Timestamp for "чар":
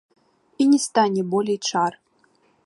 1.69-1.91